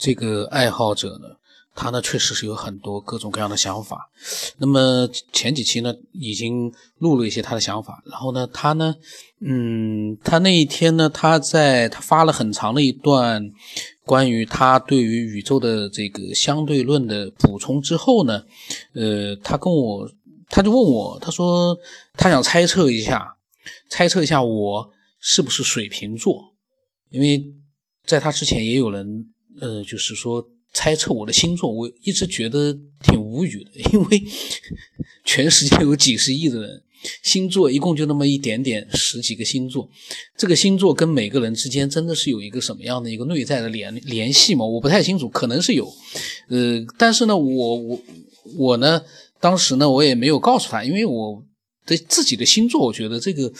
[0.00, 1.28] 这个爱好者呢，
[1.74, 4.10] 他呢确实是有很多各种各样的想法。
[4.56, 8.02] 那么前几期呢，已经录了一些他的想法。
[8.06, 8.94] 然后呢，他呢，
[9.40, 13.52] 嗯，他那一天呢，他在他发了很长的一段
[14.06, 18.42] 关于他对于宇宙的这个相对论的补充之后呢，
[18.94, 20.10] 呃，他跟我，
[20.48, 21.76] 他就问我，他说
[22.14, 23.36] 他想猜测一下，
[23.90, 26.54] 猜测一下我是不是水瓶座，
[27.10, 27.44] 因为
[28.06, 29.30] 在他之前也有人。
[29.58, 34.22] 呃，就是说猜测我的星座，我一直觉得挺无语的， 因为
[35.24, 36.82] 全世界有几十亿的人，
[37.22, 39.90] 星座一共就那么一点点，十几个星座，
[40.36, 44.64] 这个星座跟每个人之间真的是有一个什么样的一个内在的联联系吗？
[44.64, 45.92] 我不太清楚，可能是有，
[46.48, 48.00] 呃，但是呢，我我
[48.56, 49.02] 我呢，
[49.40, 51.44] 当时呢，我也没有告诉他，因为我
[51.84, 53.52] 的自己的星座，我觉得这个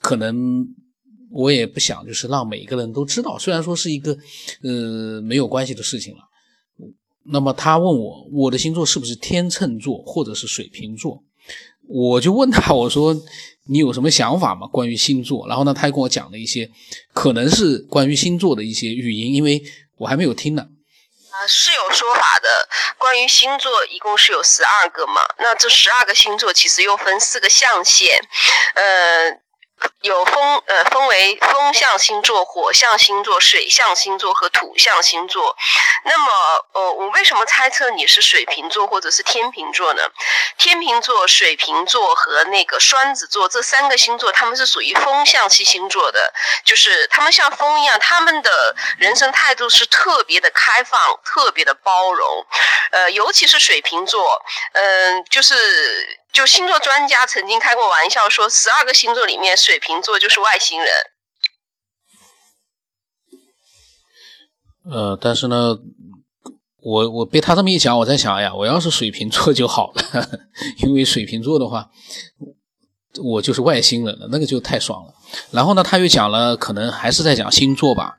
[0.00, 0.66] 可能。
[1.36, 3.38] 我也不想，就是让每一个人都知道。
[3.38, 4.16] 虽然说是一个，
[4.62, 6.20] 呃，没有关系的事情了。
[7.30, 11.22] 那么他问我，我的星座是不是天秤座或者是水瓶座？
[11.88, 13.14] 我就问他，我说
[13.68, 14.66] 你有什么想法吗？
[14.68, 15.46] 关于星座？
[15.46, 16.70] 然后呢，他还跟我讲了一些，
[17.12, 19.62] 可能是关于星座的一些语音，因为
[19.98, 20.62] 我还没有听呢。
[20.62, 22.48] 啊，是有说法的。
[22.96, 25.20] 关于星座，一共是有十二个嘛？
[25.38, 28.08] 那这十二个星座其实又分四个象限，
[28.74, 29.45] 呃。
[30.02, 35.56] 有风呃分为风象星座、火象星座、水象星座和土象星座。
[36.04, 36.26] 那么
[36.72, 40.02] 呃，我为什么猜测你是水瓶座或者是天秤座呢？
[40.58, 46.32] 天秤座、水瓶座和那个双子座这三个星座，他们是属于风象系星座的，
[46.64, 52.46] 就是他们像风一样，他们的人生态度是特别的开放、特别的包容。
[52.92, 54.40] 呃，尤其是水瓶座，
[54.72, 56.20] 嗯，就是。
[56.36, 60.90] 就星座专家曾经开过玩笑说，十二个星座里面，水瓶座就是外星人。
[64.92, 65.78] 呃，但是呢，
[66.82, 70.28] 我我被他这么一讲，我在想，哎呀，我要是水瓶座就好了，
[70.84, 71.88] 因为水瓶座的话，
[73.24, 75.14] 我就是外星人了，那个就太爽了。
[75.52, 78.18] 然后呢，他又讲了，可能还是在讲星座吧。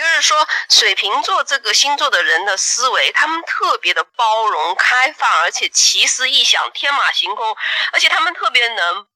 [0.00, 7.54] 就是说，水瓶座这个星座的人的思维，他们特别的包容、开放，而且奇思异想、天马行空，
[7.92, 9.06] 而且他们特别能，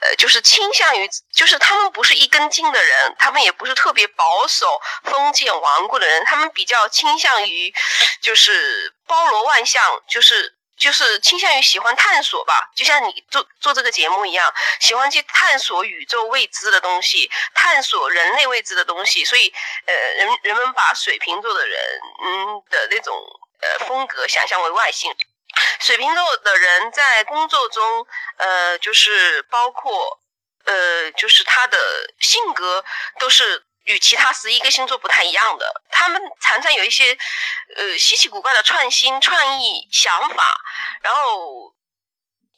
[0.00, 7.74] 呃，就是倾向于，就是他们不是一根筋的人，他们也不是特别保守、封建、顽固的人，他们比较倾向于，
[8.22, 10.57] 就是包罗万象，就是。
[10.78, 19.24] 就是倾向于喜欢探索吧，就像你做做这个节目一样，喜欢去探索宇宙未知的东西，探索人类未知的东西。
[19.24, 19.52] 所以，
[19.86, 21.78] 呃，人人们把水瓶座的人，
[22.24, 23.14] 嗯的那种
[23.60, 25.12] 呃风格想象为外星。
[25.80, 28.06] 水瓶座的人在工作中，
[28.36, 30.20] 呃，就是包括，
[30.64, 31.78] 呃，就是他的
[32.20, 32.84] 性格
[33.18, 33.64] 都是。
[33.88, 37.16] 与其他十一个星座不太一样的，他们常常有一些，
[37.74, 40.44] 呃，稀奇古怪的创新、创意想法。
[41.00, 41.72] 然后，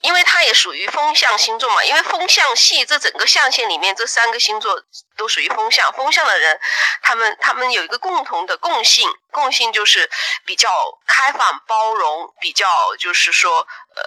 [0.00, 4.82] 因为它也属于风象星座嘛，因为风象系这整个象限里面，这三个星座
[5.16, 5.92] 都属于风象。
[5.92, 6.60] 风象的人，
[7.00, 10.10] 他们他们有一个共同的共性，共性就是
[10.44, 10.68] 比较
[11.06, 12.66] 开放、包容，比较
[12.96, 14.02] 就是说，呃，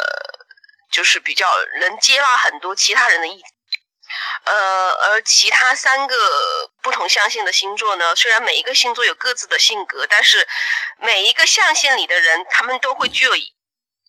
[0.91, 1.47] 就是比较
[1.79, 3.52] 能接纳很多其他人的意见。
[4.45, 6.15] 呃，而其他三个
[6.81, 10.47] 不同象限的星座呢，虽然每一个星座有各自的性格，但是
[10.97, 13.31] 每一个象限里的人，他们都会具有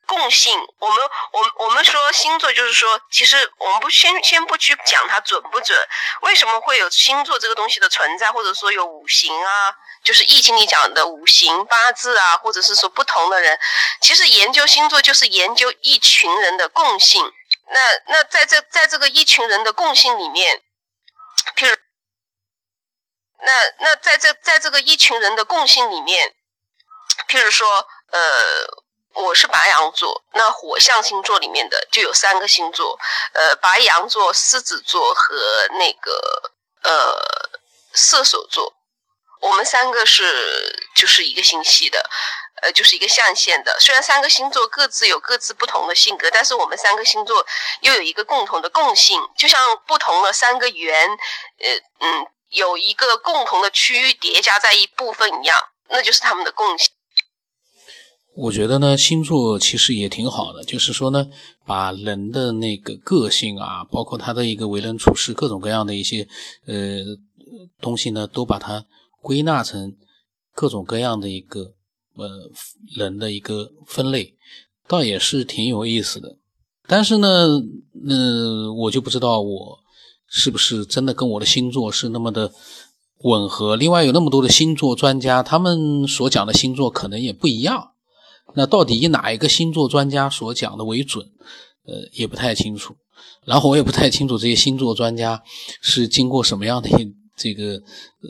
[0.07, 0.59] 共性。
[0.81, 0.99] 我们，
[1.33, 5.79] 我，我们说星座，就是说，其实我们不先先不去讲它准不准，
[6.23, 9.73] 为什么会有星座这个东西的存在，或者说有五行啊，
[10.03, 13.59] 就是易经里讲的五行八字啊，或者是说不同的人，
[14.03, 17.33] 其实研究星座就是研究一群人的共性。
[17.67, 20.63] 那那在这在这个一群人的共性里面，
[21.57, 21.77] 譬如，
[23.41, 26.35] 那那在这在这个一群人的共性里面，
[27.29, 32.99] 譬如说，呃，我是白羊座，那火象星座里面的就有三个星座，
[33.33, 36.53] 呃，白羊座、狮子座和那个
[36.83, 37.51] 呃
[37.95, 38.75] 射手座，
[39.41, 42.11] 我们三个是就是一个星系的。
[42.63, 43.77] 呃，就是一个象限的。
[43.81, 47.45] 虽然三个星座各自有各自不同的性格，但是我们三个星座
[47.81, 51.09] 又有一个共同的共性，就像不同的三个圆，
[51.59, 55.57] 呃嗯，有一个共同的区域叠加在一部分一样，
[55.89, 56.89] 那就是他们的共性。
[58.37, 61.27] 我觉得呢，星座其实也挺好的，就是说呢，
[61.67, 66.27] 把人的那个个性啊，包括他的一个为人处事，各种各样的一些
[66.67, 66.75] 呃
[67.81, 68.87] 东西呢，都把它
[69.21, 69.97] 归纳成
[70.55, 71.75] 各种各样的一个。
[72.17, 72.51] 呃，
[72.97, 74.35] 人的一个分类，
[74.87, 76.37] 倒也是挺有意思的。
[76.87, 77.61] 但是呢，
[78.09, 79.79] 嗯，我就不知道我
[80.27, 82.53] 是不是真的跟我的星座是那么的
[83.19, 83.77] 吻合。
[83.77, 87.93] 另外有那么多的星座专家，他们所讲的星座可能也不一样。
[88.55, 91.27] 那到底以哪一个星座专家所讲的为准？
[91.87, 92.95] 呃，也不太清楚。
[93.45, 95.43] 然后我也不太清楚这些星座专家
[95.81, 96.89] 是经过什么样的
[97.37, 98.29] 这个呃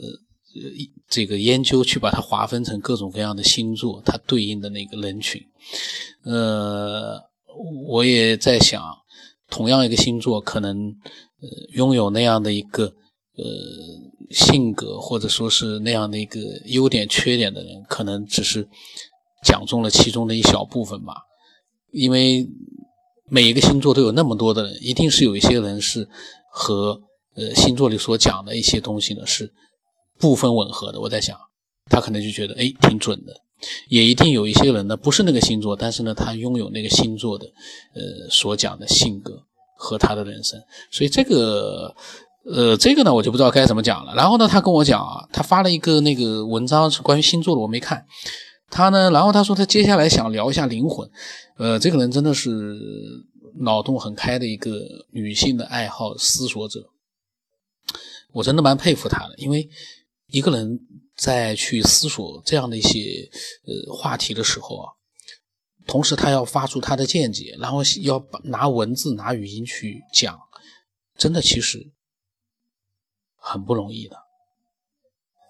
[0.55, 0.71] 呃
[1.07, 5.41] 这个研究去把它划分成各种各样的星座，它对应的那个人群。
[6.23, 7.21] 呃，
[7.87, 8.81] 我也在想，
[9.49, 10.87] 同样一个星座，可能
[11.41, 12.85] 呃拥有那样的一个
[13.35, 13.45] 呃
[14.31, 18.67] 性格，或者说是那样的一个优点缺点的人，可能只是
[19.43, 21.15] 讲中了其中的一小部分吧，
[21.91, 22.47] 因为。
[23.27, 26.07] 每一个星座都有那么多的人，一定是有一些人是
[26.51, 27.01] 和
[27.33, 29.51] 呃星座里所讲的一些东西呢是
[30.19, 30.99] 部分吻合的。
[30.99, 31.37] 我在想，
[31.89, 33.33] 他可能就觉得哎挺准的，
[33.89, 37.45] 也一定有一些人呢不是那个星座，但是呢他拥有那个星座的
[37.93, 39.43] 呃所讲的性格
[39.77, 40.61] 和他的人生。
[40.91, 41.95] 所以这个
[42.45, 44.13] 呃这个呢我就不知道该怎么讲了。
[44.15, 48.05] 然后呢他跟我讲啊，他发了一个那个文章是关于星座的，我没看。
[48.71, 51.09] 他呢，然后他说他接下来想聊一下灵魂。
[51.57, 52.49] 呃，这个人真的是
[53.59, 54.71] 脑洞很开的一个
[55.11, 56.83] 女性的爱好思索者，
[58.33, 59.35] 我真的蛮佩服他的。
[59.37, 59.69] 因为
[60.27, 60.79] 一个人
[61.15, 63.29] 在去思索这样的一些
[63.65, 64.91] 呃话题的时候啊，
[65.87, 70.37] 同时他要发出他的见解，然后要拿文字、拿语音去讲，
[71.17, 71.91] 真的其实
[73.37, 74.17] 很不容易的。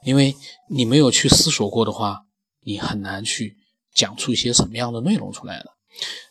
[0.03, 0.35] 因为
[0.69, 2.25] 你没有去思索过的话，
[2.61, 3.57] 你很难去
[3.93, 5.71] 讲出一些什么样的内容出来的。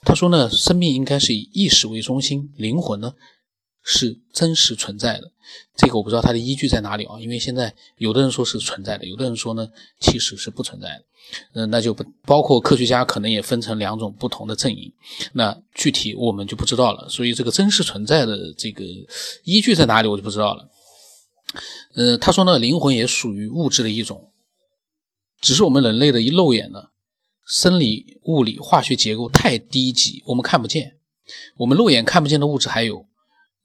[0.02, 3.14] 他说呢，生命应该是以意识为中心，灵魂呢
[3.84, 5.30] 是真实存在的。
[5.76, 7.20] 这个我不知道它的依据在哪里啊？
[7.20, 9.68] 因为现在有的人说是存在的，有的人说呢
[10.00, 11.04] 其实是不存在的。
[11.52, 14.92] 嗯，那就不包括科学家可能也分成两种不同的阵营。
[15.34, 17.08] 那具体我们就不知道了。
[17.08, 18.84] 所以这个真实存在的这个
[19.44, 20.68] 依据在哪里，我就不知道了。
[21.94, 24.32] 呃，他说呢，灵魂也属于物质的一种，
[25.40, 26.88] 只是我们人类的一肉眼呢。
[27.46, 30.96] 生理、物理、化学结构太低级，我们看不见。
[31.58, 33.06] 我们肉眼看不见的物质还有，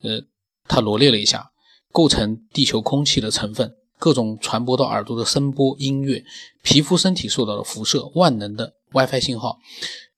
[0.01, 0.22] 呃，
[0.68, 1.51] 他罗列了一下，
[1.92, 6.24] 构成地球空气的成分，各种传播到耳朵的声波、音乐，
[6.63, 9.57] 皮肤、身体受到的辐射，万能的 WiFi 信号。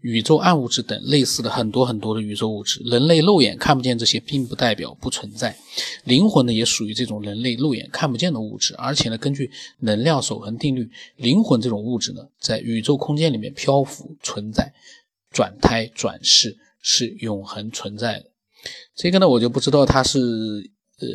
[0.01, 5.55] 宇宙暗物质等类似的很多很多的宇宙物质，人类肉眼看不见这些，并不代表不存在。
[6.05, 9.51] 灵魂呢，也属于这种人类肉眼看不见的物质，而且呢，根据
[9.81, 14.73] 能量守恒定律，灵魂这种物质呢，在宇宙空间里面漂浮存在，
[15.29, 18.30] 转胎转世是永恒存在的。
[18.95, 21.07] 这个呢，我就不知道他是呃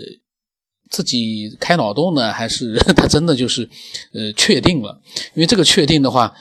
[0.90, 3.68] 自己开脑洞呢，还是 他真的就是
[4.12, 5.00] 呃确定了？
[5.34, 6.34] 因为这个确定的话。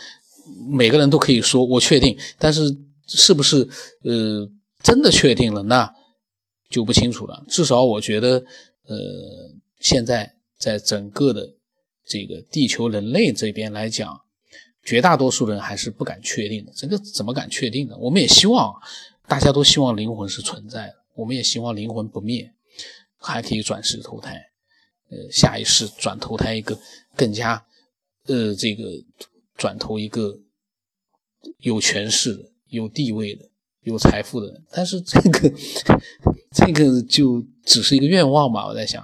[0.69, 2.61] 每个人都可以说我确定，但是
[3.07, 3.67] 是不是
[4.03, 4.47] 呃
[4.83, 5.91] 真的确定了，那
[6.69, 7.43] 就不清楚了。
[7.49, 8.37] 至少我觉得，
[8.87, 8.95] 呃，
[9.79, 11.49] 现在在整个的
[12.07, 14.15] 这个地球人类这边来讲，
[14.83, 16.71] 绝大多数人还是不敢确定的。
[16.75, 17.97] 这个怎么敢确定呢？
[17.97, 18.71] 我们也希望，
[19.27, 22.53] 大家都希望灵魂是存在的，我们也希望灵魂不灭，
[23.17, 24.35] 还可以转世投胎，
[25.09, 26.79] 呃，下一世转投胎一个
[27.15, 27.65] 更加
[28.27, 28.83] 呃这个。
[29.57, 30.37] 转投一个
[31.59, 33.49] 有权势的、有地位的、
[33.83, 35.49] 有财富的人，但是这个
[36.51, 38.67] 这个就只是一个愿望吧。
[38.67, 39.01] 我在想，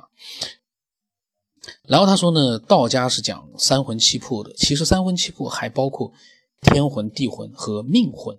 [1.88, 6.12] 然后他说呢，道家是讲三魂七魄的，其实三魂七魄还包括
[6.60, 8.38] 天魂、地魂和命魂。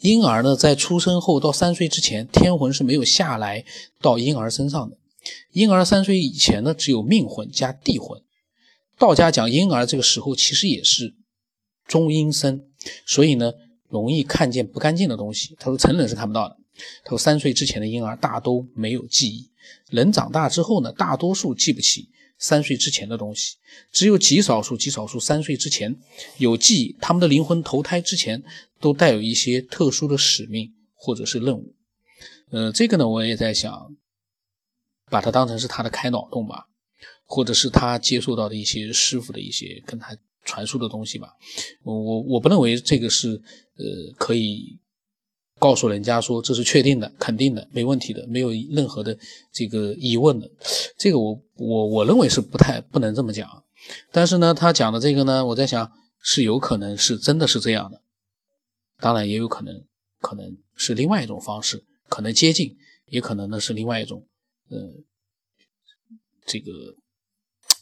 [0.00, 3.64] 婴儿呢，在出生后到三岁之前，天魂是没有下来
[4.00, 4.96] 到婴儿身上的。
[5.52, 8.20] 婴儿三岁以前呢，只有命魂加地魂。
[8.98, 11.14] 道家讲婴儿这个时候其实也是。
[11.88, 12.64] 中阴身，
[13.04, 13.52] 所以呢，
[13.88, 15.56] 容易看见不干净的东西。
[15.58, 16.56] 他说，成人是看不到的。
[17.04, 19.50] 他说，三岁之前的婴儿大都没有记忆，
[19.90, 22.08] 人长大之后呢，大多数记不起
[22.42, 23.56] 三岁之前的东西，
[23.92, 25.96] 只有极少数、极少数三岁之前
[26.38, 26.96] 有记忆。
[27.00, 28.42] 他们的灵魂投胎之前
[28.80, 31.74] 都带有一些特殊的使命或者是任务。
[32.50, 33.96] 呃，这个呢，我也在想，
[35.08, 36.66] 把它当成是他的开脑洞吧，
[37.24, 40.16] 或者是他接受到的一些师傅的一些跟他。
[40.44, 41.28] 传输的东西吧，
[41.84, 43.40] 我我我不认为这个是
[43.76, 44.76] 呃可以
[45.62, 49.16] 告诉人家说这是确定的、肯定的、没问题的、没有任何的
[49.52, 50.50] 这个疑问的。
[50.98, 53.48] 这个我我我认为是不太不能这么讲。
[54.10, 58.02] 但是呢，他讲的这个呢，我在想是有可能是真的是这样的，
[58.98, 59.84] 当然也有可能
[60.20, 62.76] 可能是另外一种方式，可能接近，
[63.06, 64.26] 也可能呢是另外一种
[64.68, 64.78] 呃
[66.44, 66.72] 这个。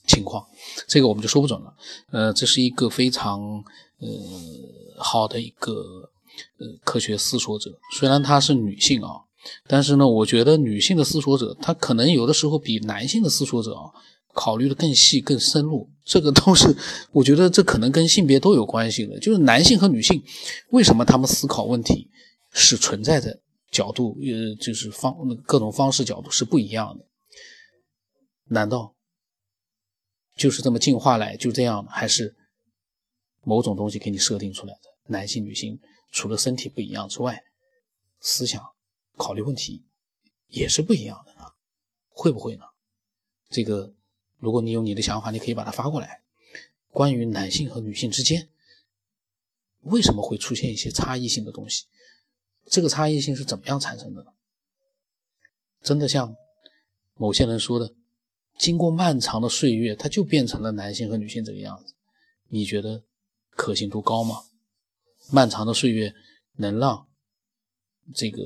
[0.06, 0.44] 情况，
[0.88, 1.72] 这个我们就说不准了。
[2.10, 3.40] 呃，这是一个非常
[4.00, 4.08] 呃
[4.98, 6.10] 好的一个
[6.58, 9.10] 呃科学思索者，虽然她是女性啊，
[9.66, 13.90] 但是呢，我觉得女性的思索者，她可能有的时候比男性的思索者啊
[14.32, 16.74] 考虑的更细、更深入，这个都是
[17.12, 19.18] 我觉得这可能跟性别都有关系的。
[19.18, 20.22] 就是男性和女性
[20.70, 22.08] 为什么他们思考问题
[22.52, 27.04] 是存在的角度，呃，就是方各种方式角度是不一样的。
[28.52, 28.94] 难道
[30.36, 32.34] 就是这么进化来就这样还是
[33.44, 34.80] 某种东西给你设定出来的？
[35.06, 35.78] 男性、女性
[36.10, 37.44] 除了身体不一样之外，
[38.20, 38.62] 思想
[39.16, 39.84] 考虑问题
[40.48, 41.54] 也是不一样的啊？
[42.08, 42.64] 会不会呢？
[43.48, 43.94] 这个，
[44.38, 46.22] 如果你有你的想法，你可以把它发过来。
[46.90, 48.48] 关于男性和女性之间
[49.82, 51.86] 为什么会出现一些差异性的东西？
[52.66, 54.32] 这个差异性是怎么样产生的呢？
[55.82, 56.36] 真的像
[57.14, 57.94] 某些人说的，
[58.58, 61.94] 经过漫长的岁月，它就变成了男性和女性这个样子？
[62.48, 63.04] 你觉得
[63.50, 64.44] 可信度高吗？
[65.32, 66.14] 漫长的岁月
[66.56, 67.08] 能让
[68.14, 68.42] 这个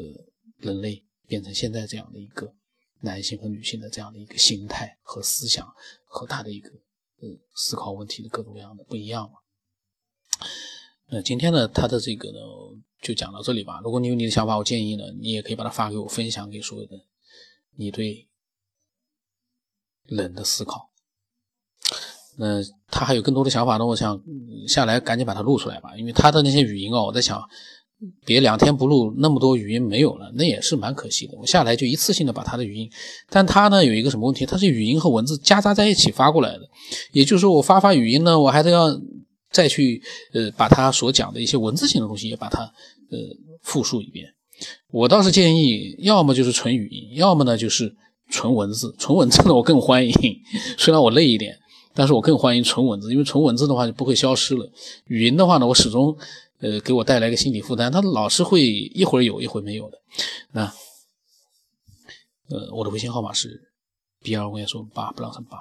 [0.59, 2.55] 人类变成现在这样的一个
[3.01, 5.67] 男性和女性的这样的一个心态和思想
[6.05, 6.69] 和他的一个
[7.21, 9.39] 呃思考问题的各种各样的不一样吗？
[11.07, 12.39] 那今天呢，他的这个呢
[13.01, 13.81] 就讲到这里吧。
[13.85, 17.07] 如果你有你的想法，我建议呢，你也可以把它发给我，分享给所有的
[17.77, 18.29] 你对
[20.05, 20.91] 人的思考。
[22.37, 22.61] 那
[22.91, 24.21] 他还有更多的想法呢，我想
[24.67, 27.41] 下来赶紧把它录出来吧，因为他的那些语音哦，我在想，
[28.27, 31.35] 别两天不录，那么多语音没有了，那也是蛮可惜的。
[31.39, 32.91] 我下来就一次性的把他的语音，
[33.31, 36.63] 但他呢有一个什么问题，他是语音和文字夹杂在一起发过来的，
[37.13, 38.89] 也就是说我发发语音呢，我还得要
[39.51, 43.19] 再去呃把他所讲的一些文字性的东西也把它呃
[43.63, 44.27] 复述一遍。
[44.91, 47.95] 我倒是建议，要么就是纯语音，要么呢就是
[48.29, 50.13] 纯文字，纯文字呢我更欢迎，
[50.77, 51.59] 虽然我累一点。
[51.95, 54.69] 但是我更欢迎纯文字，因为纯文字的话就不会消失了。
[55.07, 56.17] 语音的话呢，我始终，
[56.59, 60.03] 呃，给我带来一个心理负担，它老是会一会儿有一会儿没有的。
[60.51, 60.65] 那，
[62.49, 63.73] 呃，我的微信号码是
[64.23, 65.59] B 二五幺说八不让成八，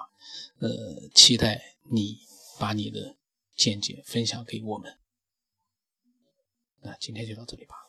[0.59, 0.69] 呃，
[1.13, 1.61] 期待
[1.91, 2.17] 你
[2.59, 3.15] 把你的
[3.55, 4.91] 见解分享给我们。
[6.81, 7.82] 那今天就到这里吧。